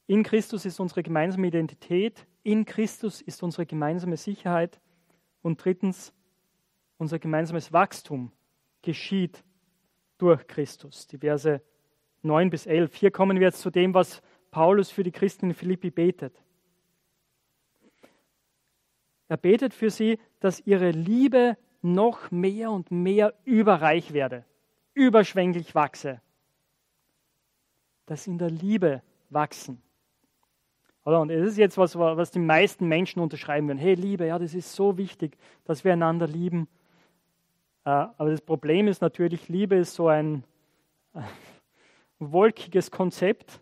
[0.09, 4.81] In Christus ist unsere gemeinsame Identität, in Christus ist unsere gemeinsame Sicherheit
[5.43, 6.15] und drittens,
[6.97, 8.31] unser gemeinsames Wachstum
[8.81, 9.43] geschieht
[10.17, 11.05] durch Christus.
[11.05, 11.61] Die Verse
[12.23, 12.95] 9 bis 11.
[12.95, 16.41] Hier kommen wir jetzt zu dem, was Paulus für die Christen in Philippi betet.
[19.27, 24.43] Er betet für sie, dass ihre Liebe noch mehr und mehr überreich werde,
[24.95, 26.19] überschwänglich wachse.
[28.07, 29.83] Dass in der Liebe wachsen.
[31.17, 33.79] Und es ist jetzt was, was die meisten Menschen unterschreiben würden.
[33.79, 36.67] Hey, Liebe, ja, das ist so wichtig, dass wir einander lieben.
[37.85, 40.43] Äh, aber das Problem ist natürlich, Liebe ist so ein,
[42.19, 43.59] wolkiges Konzept,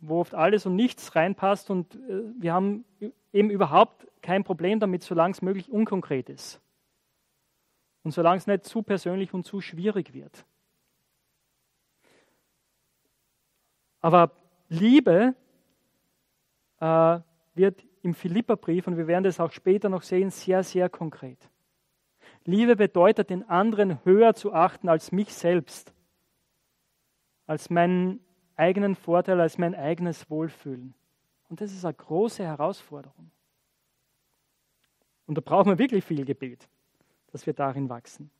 [0.00, 2.84] wo oft alles und nichts reinpasst und äh, wir haben
[3.32, 6.60] eben überhaupt kein Problem damit, solange es möglich unkonkret ist.
[8.04, 10.44] Und solange es nicht zu persönlich und zu schwierig wird.
[14.00, 14.30] Aber
[14.68, 15.34] Liebe
[16.80, 17.18] äh,
[17.54, 21.38] wird im Philipperbrief, und wir werden das auch später noch sehen, sehr, sehr konkret.
[22.44, 25.92] Liebe bedeutet, den anderen höher zu achten als mich selbst,
[27.46, 28.20] als meinen
[28.56, 30.94] eigenen Vorteil, als mein eigenes Wohlfühlen.
[31.48, 33.30] Und das ist eine große Herausforderung.
[35.26, 36.68] Und da brauchen wir wirklich viel Gebet,
[37.32, 38.30] dass wir darin wachsen.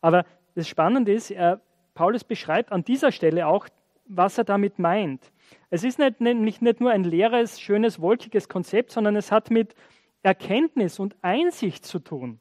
[0.00, 1.60] Aber das Spannende ist, er,
[1.94, 3.68] Paulus beschreibt an dieser Stelle auch,
[4.06, 5.31] was er damit meint.
[5.70, 9.74] Es ist nicht, nämlich nicht nur ein leeres, schönes, wolkiges Konzept, sondern es hat mit
[10.22, 12.38] Erkenntnis und Einsicht zu tun.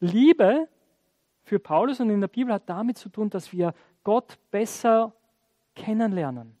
[0.00, 0.68] Liebe
[1.42, 3.74] für Paulus und in der Bibel hat damit zu tun, dass wir
[4.04, 5.14] Gott besser
[5.74, 6.56] kennenlernen,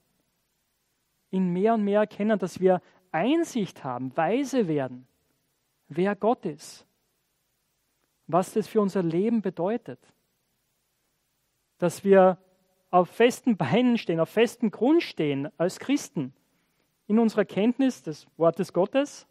[1.30, 5.06] ihn mehr und mehr erkennen, dass wir Einsicht haben, weise werden,
[5.88, 6.86] wer Gott ist,
[8.26, 10.00] was das für unser Leben bedeutet,
[11.78, 12.38] dass wir
[12.90, 16.32] auf festen Beinen stehen, auf festem Grund stehen als Christen
[17.06, 19.26] in unserer Kenntnis des Wortes Gottes,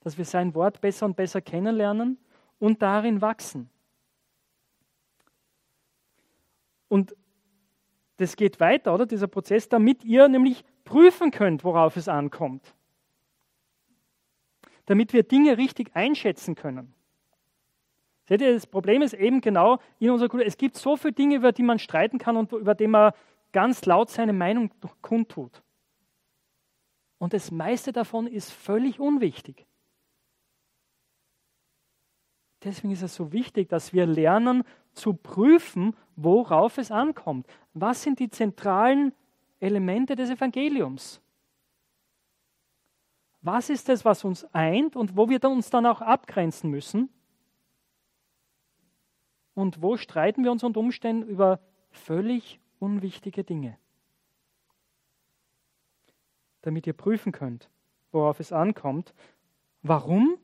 [0.00, 2.18] dass wir sein Wort besser und besser kennenlernen
[2.58, 3.70] und darin wachsen.
[6.88, 7.14] Und
[8.16, 9.06] das geht weiter, oder?
[9.06, 12.74] Dieser Prozess, damit ihr nämlich prüfen könnt, worauf es ankommt.
[14.86, 16.94] Damit wir Dinge richtig einschätzen können.
[18.30, 21.34] Seht ihr, das Problem ist eben genau in unserer Kultur, es gibt so viele Dinge,
[21.34, 23.12] über die man streiten kann und über die man
[23.50, 24.70] ganz laut seine Meinung
[25.02, 25.64] kundtut.
[27.18, 29.66] Und das meiste davon ist völlig unwichtig.
[32.62, 34.62] Deswegen ist es so wichtig, dass wir lernen
[34.92, 37.48] zu prüfen, worauf es ankommt.
[37.74, 39.12] Was sind die zentralen
[39.58, 41.20] Elemente des Evangeliums?
[43.42, 47.08] Was ist es, was uns eint und wo wir uns dann auch abgrenzen müssen?
[49.60, 53.76] Und wo streiten wir uns unter Umständen über völlig unwichtige Dinge?
[56.62, 57.68] Damit ihr prüfen könnt,
[58.12, 59.14] worauf es ankommt.
[59.82, 60.38] Warum?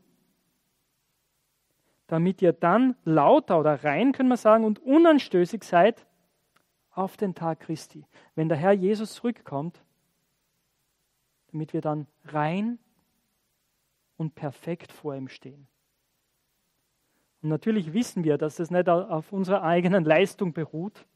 [2.06, 6.06] damit ihr dann lauter oder rein, können wir sagen, und unanstößig seid
[6.92, 9.82] auf den Tag Christi, wenn der Herr Jesus zurückkommt,
[11.50, 12.78] damit wir dann rein
[14.16, 15.66] und perfekt vor ihm stehen.
[17.42, 21.06] Und natürlich wissen wir, dass das nicht auf unserer eigenen Leistung beruht,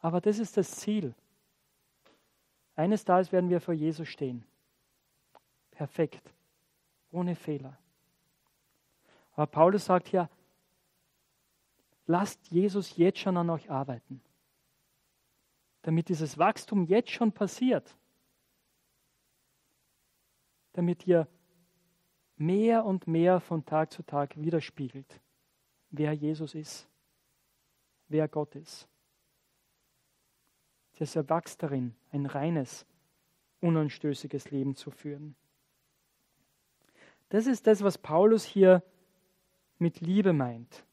[0.00, 1.14] aber das ist das Ziel.
[2.74, 4.44] Eines Tages werden wir vor Jesus stehen.
[5.70, 6.32] Perfekt,
[7.10, 7.78] ohne Fehler.
[9.34, 10.28] Aber Paulus sagt hier,
[12.06, 14.20] lasst Jesus jetzt schon an euch arbeiten,
[15.82, 17.96] damit dieses Wachstum jetzt schon passiert,
[20.72, 21.26] damit ihr
[22.42, 25.20] mehr und mehr von Tag zu Tag widerspiegelt,
[25.90, 26.88] wer Jesus ist,
[28.08, 28.88] wer Gott ist.
[30.98, 32.84] Dass er wächst darin, ein reines,
[33.60, 35.36] unanstößiges Leben zu führen.
[37.28, 38.82] Das ist das, was Paulus hier
[39.78, 40.84] mit Liebe meint.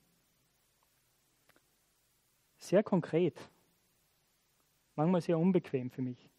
[2.57, 3.37] Sehr konkret,
[4.95, 6.29] manchmal sehr unbequem für mich.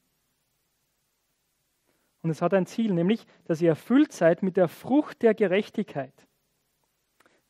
[2.23, 6.13] Und es hat ein Ziel, nämlich, dass ihr erfüllt seid mit der Frucht der Gerechtigkeit.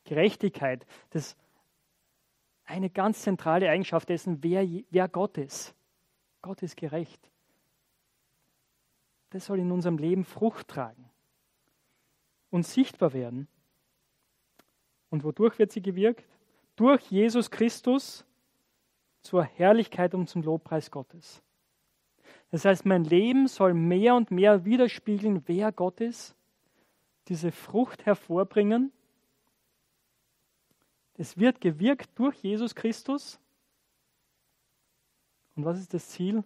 [0.04, 1.38] Gerechtigkeit, das ist
[2.64, 5.74] eine ganz zentrale Eigenschaft dessen, wer, wer Gott ist.
[6.42, 7.30] Gott ist gerecht.
[9.30, 11.10] Das soll in unserem Leben Frucht tragen
[12.50, 13.48] und sichtbar werden
[15.10, 16.24] und wodurch wird sie gewirkt?
[16.76, 18.24] Durch Jesus Christus
[19.20, 21.42] zur Herrlichkeit und zum Lobpreis Gottes.
[22.50, 26.34] Das heißt, mein Leben soll mehr und mehr widerspiegeln, wer Gott ist,
[27.28, 28.92] diese Frucht hervorbringen.
[31.14, 33.38] Es wird gewirkt durch Jesus Christus.
[35.54, 36.42] Und was ist das Ziel?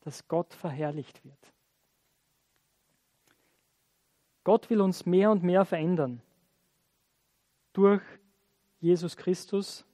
[0.00, 1.52] Dass Gott verherrlicht wird.
[4.44, 6.22] Gott will uns mehr und mehr verändern
[7.74, 8.02] durch
[8.80, 9.84] Jesus Christus,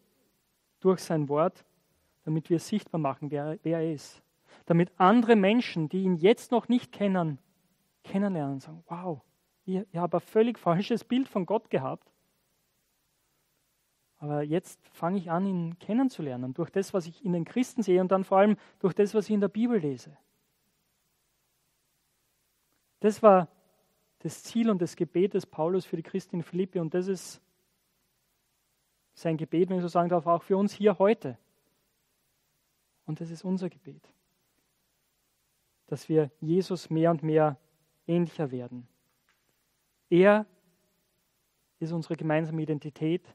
[0.81, 1.65] durch sein Wort,
[2.25, 4.24] damit wir sichtbar machen, wer, wer er ist.
[4.67, 7.39] Damit andere Menschen, die ihn jetzt noch nicht kennen,
[8.03, 9.21] kennenlernen und sagen, wow,
[9.65, 12.11] ich, ich habe ein völlig falsches Bild von Gott gehabt.
[14.19, 18.01] Aber jetzt fange ich an, ihn kennenzulernen, durch das, was ich in den Christen sehe
[18.01, 20.17] und dann vor allem durch das, was ich in der Bibel lese.
[23.01, 23.49] Das war
[24.21, 27.43] das Ziel und das Gebet des Paulus für die Christen in Philippi und das ist
[29.13, 31.39] sein Gebet, wenn ich so sagen darf, auch für uns hier heute.
[33.05, 34.03] Und das ist unser Gebet,
[35.87, 37.59] dass wir Jesus mehr und mehr
[38.07, 38.89] ähnlicher werden.
[40.11, 40.47] Er
[41.79, 43.35] ist unsere gemeinsame Identität.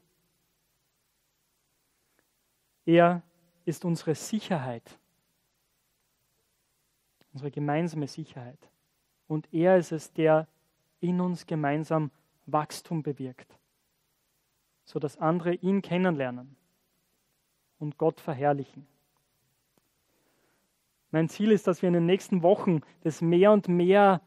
[2.84, 3.22] Er
[3.64, 4.98] ist unsere Sicherheit,
[7.32, 8.70] unsere gemeinsame Sicherheit
[9.30, 10.48] Und er ist es, der
[10.98, 12.10] in uns gemeinsam
[12.46, 13.56] Wachstum bewirkt,
[14.84, 16.56] sodass andere ihn kennenlernen
[17.78, 18.88] und Gott verherrlichen.
[21.10, 24.22] Mein Ziel ist, dass wir in den nächsten Wochen das mehr und mehr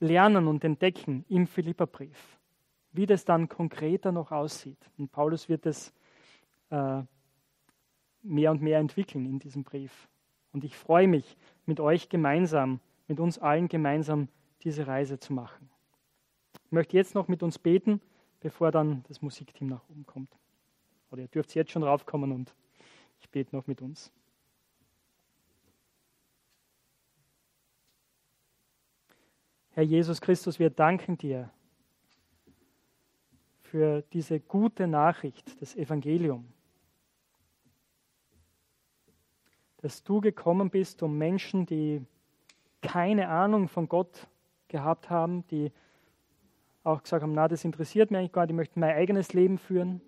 [0.00, 2.38] lernen und entdecken im Philipperbrief,
[2.92, 4.90] wie das dann konkreter noch aussieht.
[4.96, 5.92] Und Paulus wird es
[6.70, 7.02] äh,
[8.22, 10.08] mehr und mehr entwickeln in diesem Brief.
[10.52, 14.28] Und ich freue mich, mit euch gemeinsam, mit uns allen gemeinsam
[14.62, 15.68] diese Reise zu machen.
[16.66, 18.00] Ich möchte jetzt noch mit uns beten,
[18.40, 20.30] bevor dann das Musikteam nach oben kommt.
[21.10, 22.54] Oder ihr dürft jetzt schon raufkommen und
[23.20, 24.12] ich bete noch mit uns.
[29.74, 31.50] Herr Jesus Christus, wir danken dir
[33.62, 36.46] für diese gute Nachricht, das Evangelium,
[39.78, 42.06] dass du gekommen bist, um Menschen, die
[42.82, 44.28] keine Ahnung von Gott
[44.68, 45.72] gehabt haben, die
[46.84, 49.58] auch gesagt haben, na, das interessiert mich eigentlich gar nicht, die möchten mein eigenes Leben
[49.58, 50.00] führen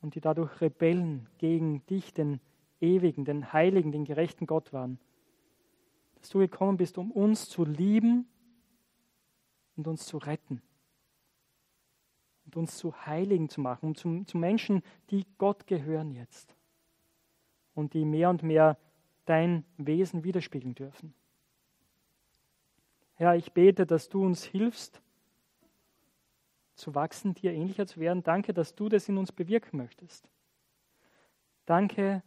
[0.00, 2.40] und die dadurch Rebellen gegen dich, den
[2.80, 4.98] ewigen, den heiligen, den gerechten Gott waren
[6.20, 8.28] dass du gekommen bist, um uns zu lieben
[9.76, 10.62] und uns zu retten
[12.44, 16.54] und uns zu Heiligen zu machen, um zu, zu Menschen, die Gott gehören jetzt
[17.74, 18.76] und die mehr und mehr
[19.24, 21.14] dein Wesen widerspiegeln dürfen.
[23.14, 25.00] Herr, ich bete, dass du uns hilfst,
[26.74, 28.22] zu wachsen, dir ähnlicher zu werden.
[28.22, 30.28] Danke, dass du das in uns bewirken möchtest.
[31.66, 32.22] Danke,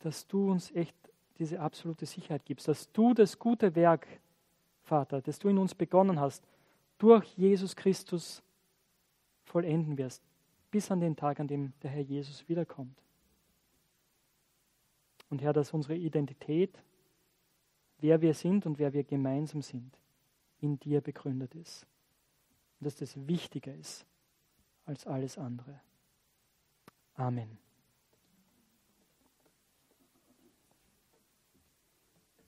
[0.00, 0.94] dass du uns echt
[1.40, 4.06] diese absolute Sicherheit gibst, dass du das gute Werk,
[4.82, 6.46] Vater, das du in uns begonnen hast,
[6.98, 8.42] durch Jesus Christus
[9.44, 10.22] vollenden wirst,
[10.70, 13.02] bis an den Tag, an dem der Herr Jesus wiederkommt.
[15.30, 16.78] Und Herr, dass unsere Identität,
[17.98, 19.98] wer wir sind und wer wir gemeinsam sind,
[20.60, 21.86] in dir begründet ist.
[22.78, 24.04] Und dass das wichtiger ist
[24.84, 25.80] als alles andere.
[27.14, 27.69] Amen.